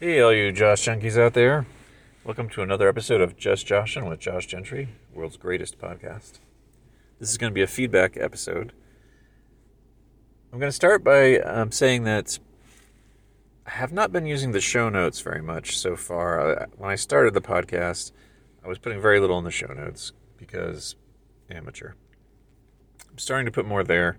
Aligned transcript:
Hey, 0.00 0.20
all 0.20 0.32
you 0.32 0.52
Josh 0.52 0.86
junkies 0.86 1.20
out 1.20 1.34
there. 1.34 1.66
Welcome 2.22 2.48
to 2.50 2.62
another 2.62 2.88
episode 2.88 3.20
of 3.20 3.36
Just 3.36 3.66
Joshin' 3.66 4.08
with 4.08 4.20
Josh 4.20 4.46
Gentry, 4.46 4.90
world's 5.12 5.36
greatest 5.36 5.76
podcast. 5.76 6.38
This 7.18 7.30
is 7.30 7.36
going 7.36 7.50
to 7.50 7.54
be 7.54 7.62
a 7.62 7.66
feedback 7.66 8.16
episode. 8.16 8.72
I'm 10.52 10.60
going 10.60 10.70
to 10.70 10.72
start 10.72 11.02
by 11.02 11.38
um, 11.38 11.72
saying 11.72 12.04
that 12.04 12.38
I 13.66 13.70
have 13.70 13.90
not 13.90 14.12
been 14.12 14.24
using 14.24 14.52
the 14.52 14.60
show 14.60 14.88
notes 14.88 15.20
very 15.20 15.42
much 15.42 15.76
so 15.76 15.96
far. 15.96 16.60
Uh, 16.60 16.66
when 16.76 16.92
I 16.92 16.94
started 16.94 17.34
the 17.34 17.40
podcast, 17.40 18.12
I 18.64 18.68
was 18.68 18.78
putting 18.78 19.00
very 19.00 19.18
little 19.18 19.38
in 19.38 19.44
the 19.44 19.50
show 19.50 19.72
notes 19.72 20.12
because 20.36 20.94
amateur. 21.50 21.94
I'm 23.10 23.18
starting 23.18 23.46
to 23.46 23.52
put 23.52 23.66
more 23.66 23.82
there. 23.82 24.16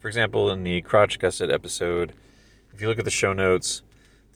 For 0.00 0.08
example, 0.08 0.50
in 0.50 0.64
the 0.64 0.80
crotch 0.80 1.20
gusset 1.20 1.48
episode, 1.48 2.12
if 2.74 2.80
you 2.80 2.88
look 2.88 2.98
at 2.98 3.04
the 3.04 3.10
show 3.12 3.32
notes, 3.32 3.82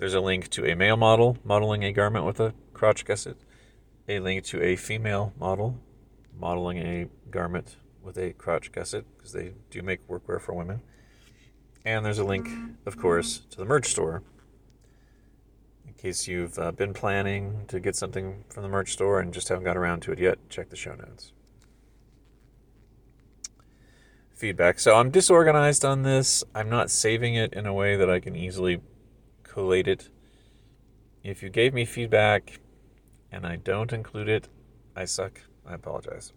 there's 0.00 0.14
a 0.14 0.20
link 0.20 0.48
to 0.48 0.64
a 0.64 0.74
male 0.74 0.96
model 0.96 1.36
modeling 1.44 1.84
a 1.84 1.92
garment 1.92 2.24
with 2.24 2.40
a 2.40 2.54
crotch 2.72 3.04
gusset, 3.04 3.36
a 4.08 4.18
link 4.18 4.42
to 4.44 4.62
a 4.62 4.74
female 4.74 5.34
model 5.38 5.78
modeling 6.38 6.78
a 6.78 7.06
garment 7.30 7.76
with 8.02 8.16
a 8.16 8.32
crotch 8.32 8.72
gusset, 8.72 9.04
because 9.14 9.32
they 9.32 9.52
do 9.68 9.82
make 9.82 10.08
workwear 10.08 10.40
for 10.40 10.54
women. 10.54 10.80
And 11.84 12.02
there's 12.02 12.18
a 12.18 12.24
link, 12.24 12.48
of 12.86 12.96
course, 12.96 13.42
to 13.50 13.58
the 13.58 13.66
merch 13.66 13.88
store. 13.88 14.22
In 15.86 15.92
case 15.92 16.26
you've 16.26 16.58
uh, 16.58 16.72
been 16.72 16.94
planning 16.94 17.64
to 17.68 17.78
get 17.78 17.94
something 17.94 18.44
from 18.48 18.62
the 18.62 18.70
merch 18.70 18.92
store 18.92 19.20
and 19.20 19.34
just 19.34 19.48
haven't 19.48 19.64
got 19.64 19.76
around 19.76 20.00
to 20.02 20.12
it 20.12 20.18
yet, 20.18 20.38
check 20.48 20.70
the 20.70 20.76
show 20.76 20.94
notes. 20.94 21.32
Feedback. 24.32 24.78
So 24.78 24.94
I'm 24.94 25.10
disorganized 25.10 25.84
on 25.84 26.04
this. 26.04 26.42
I'm 26.54 26.70
not 26.70 26.90
saving 26.90 27.34
it 27.34 27.52
in 27.52 27.66
a 27.66 27.74
way 27.74 27.96
that 27.96 28.08
I 28.08 28.18
can 28.18 28.34
easily 28.34 28.80
collate 29.50 29.88
it. 29.88 30.08
If 31.24 31.42
you 31.42 31.50
gave 31.50 31.74
me 31.74 31.84
feedback 31.84 32.60
and 33.32 33.44
I 33.44 33.56
don't 33.56 33.92
include 33.92 34.28
it, 34.28 34.48
I 34.94 35.04
suck. 35.04 35.40
I 35.66 35.74
apologize. 35.74 36.32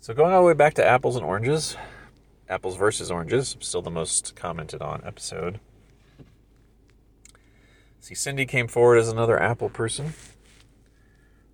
So, 0.00 0.14
going 0.14 0.32
all 0.32 0.42
the 0.42 0.46
way 0.46 0.54
back 0.54 0.74
to 0.74 0.84
apples 0.84 1.16
and 1.16 1.24
oranges, 1.24 1.76
apples 2.48 2.76
versus 2.76 3.10
oranges, 3.10 3.56
still 3.60 3.82
the 3.82 3.90
most 3.90 4.36
commented 4.36 4.82
on 4.82 5.02
episode. 5.04 5.60
See, 8.00 8.14
Cindy 8.14 8.44
came 8.44 8.68
forward 8.68 8.98
as 8.98 9.08
another 9.08 9.40
apple 9.40 9.70
person. 9.70 10.14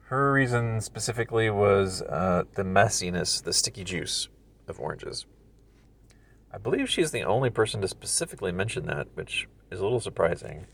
Her 0.07 0.33
reason 0.33 0.81
specifically 0.81 1.49
was 1.49 2.03
uh, 2.03 2.45
the 2.55 2.65
messiness, 2.65 3.43
the 3.43 3.53
sticky 3.53 3.85
juice 3.85 4.29
of 4.67 4.81
oranges. 4.81 5.27
I 6.53 6.59
believe 6.59 6.91
she's 6.91 7.13
the 7.13 7.23
only 7.23 7.51
person 7.51 7.81
to 7.81 7.89
specifically 7.89 8.53
mention 8.53 8.87
that, 8.87 9.09
which 9.15 9.49
is 9.71 9.81
a 9.81 9.85
little 9.85 10.01
surprising. 10.01 10.67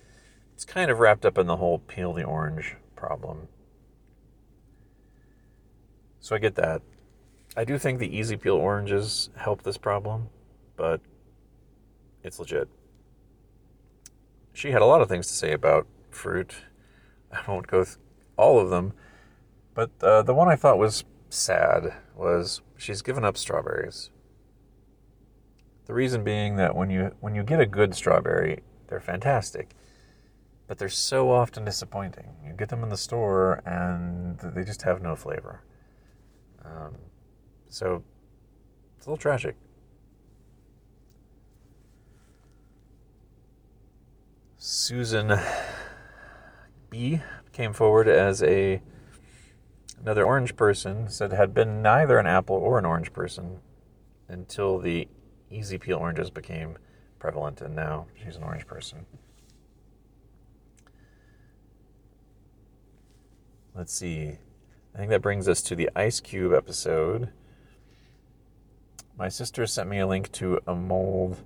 It's 0.55 0.65
kind 0.65 0.91
of 0.91 1.01
wrapped 1.01 1.27
up 1.27 1.37
in 1.37 1.47
the 1.47 1.57
whole 1.57 1.79
peel 1.79 2.15
the 2.15 2.25
orange 2.25 2.77
problem. 2.95 3.49
So 6.19 6.35
I 6.35 6.39
get 6.39 6.55
that. 6.55 6.83
I 7.57 7.65
do 7.65 7.79
think 7.79 7.99
the 7.99 8.17
easy 8.17 8.37
peel 8.37 8.57
oranges 8.57 9.31
help 9.37 9.63
this 9.63 9.77
problem, 9.77 10.29
but 10.77 11.01
it's 12.23 12.39
legit. 12.39 12.69
She 14.53 14.71
had 14.71 14.83
a 14.83 14.87
lot 14.87 15.03
of 15.03 15.09
things 15.09 15.27
to 15.27 15.35
say 15.35 15.53
about 15.53 15.87
fruit. 16.11 16.55
I 17.31 17.41
won't 17.47 17.67
go 17.67 17.85
th- 17.85 17.99
all 18.39 18.59
of 18.59 18.71
them, 18.71 18.95
but 19.75 19.91
uh, 20.03 20.23
the 20.23 20.35
one 20.35 20.49
I 20.49 20.57
thought 20.57 20.79
was 20.79 21.05
sad 21.29 21.95
was 22.15 22.63
she's 22.77 23.03
given 23.03 23.25
up 23.25 23.37
strawberries. 23.37 24.11
The 25.87 25.95
reason 25.95 26.25
being 26.25 26.57
that 26.57 26.75
when 26.75 26.91
you 26.91 27.13
when 27.21 27.35
you 27.35 27.45
get 27.45 27.61
a 27.61 27.67
good 27.67 27.95
strawberry, 27.95 28.63
they're 28.89 29.01
fantastic, 29.01 29.71
but 30.67 30.79
they're 30.79 30.89
so 30.89 31.31
often 31.31 31.65
disappointing. 31.65 32.35
You 32.45 32.53
get 32.53 32.69
them 32.69 32.83
in 32.83 32.89
the 32.89 32.97
store 32.97 33.63
and 33.65 34.39
they 34.41 34.65
just 34.65 34.83
have 34.83 35.01
no 35.01 35.15
flavor. 35.15 35.63
Um, 36.65 36.97
so 37.69 38.03
it's 38.97 39.07
a 39.07 39.11
little 39.11 39.21
tragic. 39.21 39.55
Susan 44.59 45.39
B 46.91 47.21
came 47.53 47.73
forward 47.73 48.09
as 48.09 48.43
a 48.43 48.83
another 50.01 50.25
orange 50.25 50.57
person 50.57 51.09
said 51.09 51.33
had 51.33 51.55
been 51.55 51.81
neither 51.81 52.19
an 52.19 52.27
apple 52.27 52.57
or 52.57 52.77
an 52.79 52.85
orange 52.85 53.13
person 53.13 53.61
until 54.29 54.79
the 54.79 55.09
easy 55.51 55.79
peel 55.79 55.99
oranges 55.99 56.31
became 56.31 56.77
prevalent, 57.19 57.61
and 57.61 57.75
now 57.75 58.07
she's 58.23 58.37
an 58.37 58.43
orange 58.43 58.67
person. 58.67 59.07
Let's 63.75 63.93
see. 63.93 64.39
I 64.95 64.99
think 64.99 65.11
that 65.11 65.21
brings 65.21 65.49
us 65.49 65.61
to 65.63 65.77
the 65.77 65.91
Ice 65.95 66.21
Cube 66.21 66.55
episode. 66.55 67.31
My 69.19 69.29
sister 69.29 69.67
sent 69.67 69.89
me 69.89 69.99
a 69.99 70.07
link 70.07 70.33
to 70.33 70.61
a 70.67 70.75
mold 70.75 71.43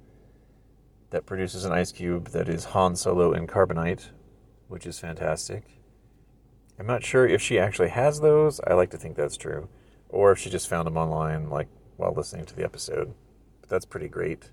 that 1.11 1.27
produces 1.27 1.65
an 1.65 1.73
ice 1.73 1.93
cube 1.93 2.29
that 2.29 2.49
is 2.49 2.67
Han 2.67 2.95
Solo 2.95 3.33
in 3.33 3.47
carbonite, 3.47 4.11
which 4.69 4.87
is 4.87 5.01
fantastic. 5.01 5.65
I'm 6.79 6.87
not 6.87 7.05
sure 7.05 7.27
if 7.27 7.43
she 7.43 7.59
actually 7.59 7.91
has 7.91 8.21
those. 8.21 8.61
I 8.67 8.75
like 8.75 8.91
to 8.91 8.97
think 8.97 9.17
that's 9.17 9.37
true. 9.37 9.69
Or 10.09 10.33
if 10.33 10.39
she 10.39 10.51
just 10.51 10.69
found 10.69 10.87
them 10.87 10.97
online, 10.97 11.51
like 11.51 11.69
while 11.97 12.15
listening 12.15 12.47
to 12.47 12.57
the 12.57 12.65
episode 12.65 13.13
that's 13.71 13.87
pretty 13.87 14.09
great. 14.09 14.51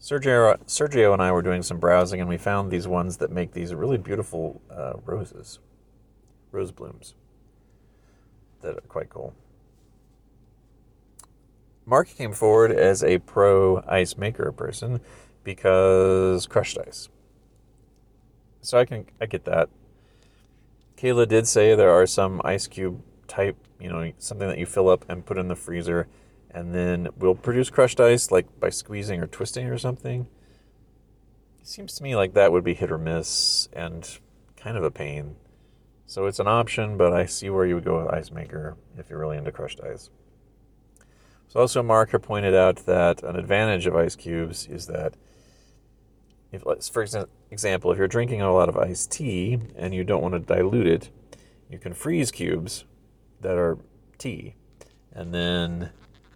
Sergio, 0.00 0.58
Sergio 0.66 1.12
and 1.12 1.20
I 1.20 1.32
were 1.32 1.42
doing 1.42 1.62
some 1.62 1.78
browsing 1.78 2.20
and 2.20 2.28
we 2.28 2.38
found 2.38 2.70
these 2.70 2.86
ones 2.86 3.16
that 3.16 3.32
make 3.32 3.52
these 3.52 3.74
really 3.74 3.98
beautiful 3.98 4.62
uh, 4.70 4.94
roses, 5.04 5.58
rose 6.52 6.70
blooms, 6.70 7.14
that 8.60 8.76
are 8.76 8.82
quite 8.82 9.10
cool. 9.10 9.34
Mark 11.84 12.08
came 12.08 12.32
forward 12.32 12.70
as 12.70 13.02
a 13.02 13.18
pro 13.18 13.82
ice 13.88 14.16
maker 14.16 14.52
person 14.52 15.00
because 15.42 16.46
crushed 16.46 16.78
ice. 16.78 17.08
So 18.62 18.78
I 18.78 18.84
can 18.84 19.06
I 19.20 19.26
get 19.26 19.44
that. 19.46 19.68
Kayla 20.96 21.26
did 21.26 21.48
say 21.48 21.74
there 21.74 21.90
are 21.90 22.06
some 22.06 22.40
ice 22.44 22.66
cube 22.66 23.02
type, 23.26 23.56
you 23.80 23.88
know, 23.88 24.12
something 24.18 24.48
that 24.48 24.58
you 24.58 24.66
fill 24.66 24.88
up 24.88 25.04
and 25.08 25.24
put 25.24 25.38
in 25.38 25.48
the 25.48 25.56
freezer 25.56 26.06
and 26.52 26.74
then 26.74 27.08
we'll 27.16 27.34
produce 27.34 27.70
crushed 27.70 28.00
ice 28.00 28.30
like 28.30 28.46
by 28.58 28.70
squeezing 28.70 29.20
or 29.20 29.26
twisting 29.26 29.66
or 29.66 29.78
something. 29.78 30.26
It 31.60 31.66
seems 31.66 31.94
to 31.96 32.02
me 32.02 32.16
like 32.16 32.34
that 32.34 32.52
would 32.52 32.64
be 32.64 32.74
hit 32.74 32.90
or 32.90 32.98
miss 32.98 33.68
and 33.72 34.18
kind 34.56 34.76
of 34.76 34.84
a 34.84 34.90
pain. 34.90 35.36
So 36.06 36.26
it's 36.26 36.40
an 36.40 36.48
option, 36.48 36.96
but 36.96 37.12
I 37.12 37.26
see 37.26 37.50
where 37.50 37.66
you 37.66 37.76
would 37.76 37.84
go 37.84 38.02
with 38.02 38.12
ice 38.12 38.32
maker 38.32 38.76
if 38.98 39.08
you're 39.08 39.20
really 39.20 39.36
into 39.36 39.52
crushed 39.52 39.80
ice. 39.80 40.10
So 41.48 41.60
also 41.60 41.82
Marker 41.82 42.18
pointed 42.18 42.54
out 42.54 42.86
that 42.86 43.22
an 43.22 43.36
advantage 43.36 43.86
of 43.86 43.94
ice 43.94 44.16
cubes 44.16 44.66
is 44.66 44.86
that 44.86 45.14
if 46.52 46.62
for 46.62 47.06
example, 47.50 47.92
if 47.92 47.98
you're 47.98 48.08
drinking 48.08 48.40
a 48.42 48.52
lot 48.52 48.68
of 48.68 48.76
iced 48.76 49.12
tea 49.12 49.58
and 49.76 49.94
you 49.94 50.02
don't 50.02 50.22
want 50.22 50.34
to 50.34 50.40
dilute 50.40 50.86
it, 50.86 51.10
you 51.68 51.78
can 51.78 51.94
freeze 51.94 52.32
cubes 52.32 52.84
that 53.40 53.56
are 53.56 53.78
tea. 54.18 54.56
And 55.12 55.32
then 55.32 55.90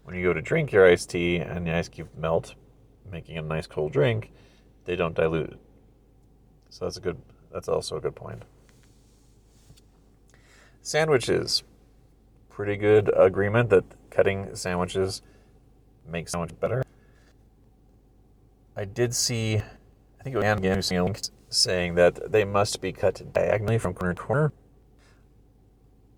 when 0.05 0.15
you 0.15 0.23
go 0.23 0.33
to 0.33 0.41
drink 0.41 0.71
your 0.71 0.87
iced 0.87 1.11
tea 1.11 1.39
and 1.39 1.67
the 1.67 1.73
ice 1.73 1.89
cube 1.89 2.09
melt, 2.17 2.55
making 3.11 3.37
a 3.37 3.43
nice 3.43 3.67
cold 3.67 3.93
drink, 3.93 4.31
they 4.85 4.97
don't 4.97 5.15
dilute. 5.15 5.59
So 6.71 6.85
that's 6.85 6.97
a 6.97 7.01
good. 7.01 7.21
That's 7.53 7.69
also 7.69 7.97
a 7.97 8.01
good 8.01 8.15
point. 8.15 8.43
Sandwiches, 10.83 11.63
pretty 12.51 12.77
good 12.77 13.11
agreement 13.17 13.71
that 13.71 13.85
cutting 14.11 14.55
sandwiches 14.55 15.23
makes 16.07 16.33
sandwich 16.33 16.59
better. 16.61 16.83
I 18.77 18.85
did 18.85 19.15
see, 19.15 19.57
I 19.57 20.23
think 20.23 20.35
it 20.35 20.39
was 20.39 20.45
again 20.45 20.77
using 20.77 20.99
a 20.99 21.15
saying 21.49 21.95
that 21.95 22.33
they 22.33 22.45
must 22.45 22.81
be 22.81 22.93
cut 22.93 23.33
diagonally 23.33 23.79
from 23.79 23.95
corner 23.95 24.15
to 24.15 24.21
corner. 24.21 24.53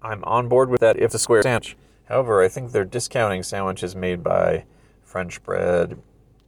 I'm 0.00 0.24
on 0.24 0.48
board 0.48 0.70
with 0.70 0.80
that 0.80 0.98
if 0.98 1.12
the 1.12 1.18
square 1.18 1.42
sandwich 1.42 1.76
However, 2.06 2.42
I 2.42 2.48
think 2.48 2.72
they're 2.72 2.84
discounting 2.84 3.42
sandwiches 3.42 3.96
made 3.96 4.22
by 4.22 4.64
French 5.02 5.42
bread, 5.42 5.98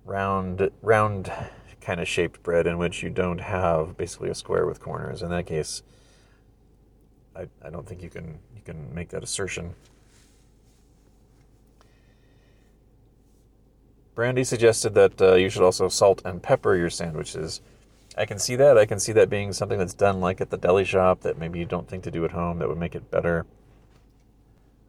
round, 0.05 0.70
round 0.82 1.32
kind 1.88 2.00
of 2.00 2.08
shaped 2.08 2.43
bread 2.43 2.66
in 2.66 2.76
which 2.76 3.02
you 3.02 3.08
don't 3.08 3.40
have 3.40 3.96
basically 3.96 4.28
a 4.28 4.34
square 4.34 4.66
with 4.66 4.78
corners. 4.78 5.22
In 5.22 5.31
that 5.31 5.46
case, 5.46 5.82
I, 7.34 7.46
I 7.64 7.70
don't 7.70 7.87
think 7.87 8.02
you 8.02 8.10
can 8.10 8.38
you 8.55 8.60
can 8.62 8.94
make 8.94 9.08
that 9.08 9.22
assertion. 9.22 9.75
Brandy 14.14 14.44
suggested 14.44 14.94
that 14.94 15.22
uh, 15.22 15.34
you 15.37 15.49
should 15.49 15.62
also 15.62 15.88
salt 15.88 16.20
and 16.26 16.43
pepper 16.43 16.76
your 16.76 16.90
sandwiches. 16.90 17.62
I 18.19 18.26
can 18.26 18.38
see 18.38 18.56
that. 18.56 18.76
I 18.76 18.84
can 18.84 18.99
see 18.99 19.12
that 19.12 19.31
being 19.31 19.55
something 19.55 19.78
that's 19.78 19.94
done 19.94 20.20
like 20.20 20.43
at 20.43 20.50
the 20.50 20.58
deli 20.58 20.84
shop 20.84 21.20
that 21.20 21.38
maybe 21.38 21.58
you 21.58 21.64
don't 21.64 21.88
think 21.88 22.02
to 22.05 22.10
do 22.10 22.25
at 22.26 22.32
home 22.32 22.58
that 22.58 22.69
would 22.69 22.76
make 22.76 22.96
it 22.96 23.10
better. 23.10 23.46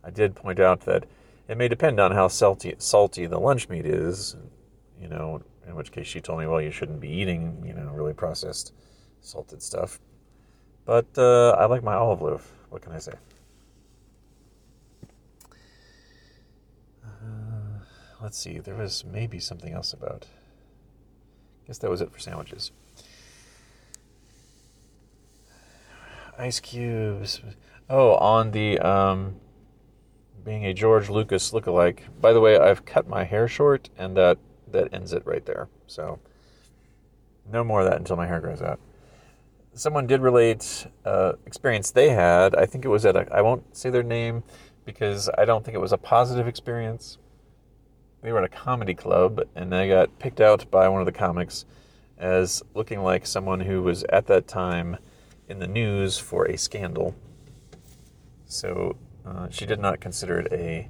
I 0.09 0.11
did 0.11 0.33
point 0.33 0.59
out 0.59 0.81
that 0.81 1.06
it 1.47 1.56
may 1.56 1.67
depend 1.67 2.00
on 2.00 2.11
how 2.11 2.29
salty, 2.29 2.73
salty 2.79 3.27
the 3.27 3.39
lunch 3.39 3.69
meat 3.69 3.85
is. 3.85 4.35
you 5.00 5.07
know, 5.07 5.44
in 5.67 5.75
which 5.75 5.91
case 5.91 6.07
she 6.07 6.19
told 6.19 6.39
me, 6.39 6.47
well, 6.47 6.59
you 6.59 6.71
shouldn't 6.71 7.00
be 7.00 7.09
eating, 7.09 7.63
you 7.63 7.75
know, 7.75 7.91
really 7.91 8.15
processed 8.15 8.73
salted 9.21 9.61
stuff. 9.61 10.00
But 10.83 11.06
uh, 11.15 11.51
I 11.51 11.65
like 11.65 11.83
my 11.83 11.94
olive 11.94 12.23
loaf. 12.23 12.51
What 12.71 12.81
can 12.81 12.91
I 12.91 12.97
say? 12.97 13.11
Uh, 17.06 17.83
let's 18.19 18.39
see. 18.39 18.57
There 18.57 18.73
was 18.73 19.06
maybe 19.06 19.38
something 19.39 19.73
else 19.73 19.94
about. 19.94 20.25
I 21.63 21.67
guess 21.67 21.77
that 21.77 21.91
was 21.91 22.01
it 22.01 22.11
for 22.11 22.17
sandwiches. 22.17 22.71
Ice 26.39 26.59
cubes. 26.59 27.41
Oh, 27.88 28.13
on 28.15 28.50
the 28.51 28.79
um, 28.79 29.35
being 30.44 30.65
a 30.65 30.74
George 30.74 31.09
Lucas 31.09 31.51
lookalike. 31.51 32.00
By 32.21 32.33
the 32.33 32.39
way, 32.39 32.57
I've 32.57 32.86
cut 32.86 33.07
my 33.07 33.24
hair 33.24 33.47
short, 33.47 33.89
and 33.97 34.15
that 34.18 34.38
that 34.71 34.94
ends 34.94 35.13
it 35.13 35.25
right 35.25 35.45
there. 35.45 35.68
So 35.88 36.19
no 37.51 37.63
more 37.63 37.81
of 37.81 37.89
that 37.89 37.97
until 37.97 38.15
my 38.15 38.27
hair 38.27 38.39
grows 38.39 38.62
out. 38.62 38.80
Someone 39.74 40.07
did 40.07 40.21
relate 40.21 40.88
uh, 41.06 41.33
experience 41.45 41.91
they 41.91 42.09
had. 42.09 42.56
I 42.56 42.65
think 42.65 42.86
it 42.86 42.89
was 42.89 43.06
at 43.06 43.15
a. 43.15 43.27
I 43.33 43.41
won't 43.41 43.75
say 43.75 43.89
their 43.89 44.03
name 44.03 44.44
because 44.86 45.30
I 45.38 45.45
don't 45.45 45.63
think 45.63 45.75
it 45.75 45.80
was 45.80 45.94
a 45.94 45.97
positive 45.97 46.47
experience. 46.47 47.18
They 48.21 48.31
were 48.31 48.39
at 48.39 48.44
a 48.44 48.50
comedy 48.50 48.94
club, 48.94 49.42
and 49.56 49.71
they 49.71 49.88
got 49.88 50.19
picked 50.19 50.42
out 50.42 50.69
by 50.69 50.89
one 50.89 51.01
of 51.01 51.06
the 51.06 51.12
comics 51.12 51.65
as 52.18 52.62
looking 52.74 53.01
like 53.01 53.25
someone 53.25 53.62
who 53.62 53.81
was 53.81 54.03
at 54.09 54.27
that 54.27 54.47
time 54.47 54.97
in 55.47 55.59
the 55.59 55.68
news 55.68 56.18
for 56.18 56.45
a 56.45 56.57
scandal. 56.57 57.15
So 58.45 58.97
uh, 59.30 59.48
she 59.50 59.66
did 59.66 59.80
not 59.80 60.00
consider 60.00 60.40
it 60.40 60.52
a 60.52 60.90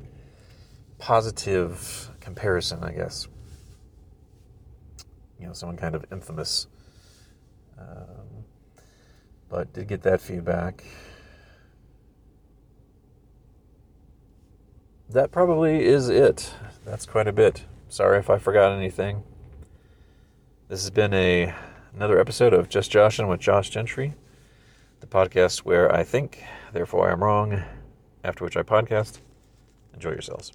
positive 0.98 2.10
comparison, 2.22 2.84
I 2.84 2.92
guess. 2.92 3.28
You 5.40 5.48
know, 5.48 5.54
someone 5.54 5.78
kind 5.78 5.96
of 5.96 6.06
infamous. 6.12 6.68
Um, 7.78 8.46
but 9.50 9.74
did 9.74 9.88
get 9.88 10.04
that 10.04 10.22
feedback. 10.22 10.84
That 15.10 15.32
probably 15.32 15.86
is 15.86 16.08
it. 16.08 16.54
That's 16.86 17.06
quite 17.06 17.28
a 17.28 17.34
bit. 17.34 17.66
Sorry 17.90 18.20
if 18.20 18.30
I 18.30 18.38
forgot 18.38 18.72
anything. 18.72 19.24
This 20.68 20.82
has 20.82 20.92
been 20.92 21.14
a 21.14 21.54
another 21.96 22.20
episode 22.20 22.54
of 22.54 22.70
Just 22.70 22.92
Joshin 22.92 23.28
with 23.28 23.40
Josh 23.40 23.72
Gentry, 23.72 24.14
the 25.00 25.08
podcast 25.08 25.60
where 25.60 25.94
I 25.94 26.04
think, 26.04 26.44
therefore 26.72 27.10
I 27.10 27.14
am 27.14 27.24
wrong, 27.24 27.64
after 28.24 28.44
which 28.44 28.58
I 28.58 28.64
podcast. 28.64 29.20
Enjoy 29.94 30.12
yourselves. 30.12 30.54